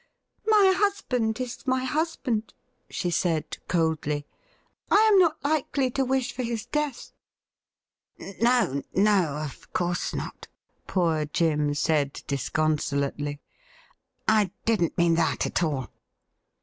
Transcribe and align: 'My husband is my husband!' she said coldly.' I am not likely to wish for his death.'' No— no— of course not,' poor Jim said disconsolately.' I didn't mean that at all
'My 0.47 0.73
husband 0.75 1.39
is 1.39 1.67
my 1.67 1.83
husband!' 1.83 2.55
she 2.89 3.11
said 3.11 3.59
coldly.' 3.67 4.25
I 4.91 4.95
am 4.95 5.19
not 5.19 5.37
likely 5.43 5.91
to 5.91 6.03
wish 6.03 6.33
for 6.33 6.41
his 6.41 6.65
death.'' 6.65 7.13
No— 8.41 8.81
no— 8.95 9.37
of 9.45 9.71
course 9.73 10.15
not,' 10.15 10.47
poor 10.87 11.25
Jim 11.27 11.75
said 11.75 12.23
disconsolately.' 12.25 13.41
I 14.27 14.49
didn't 14.65 14.97
mean 14.97 15.13
that 15.17 15.45
at 15.45 15.61
all 15.61 15.91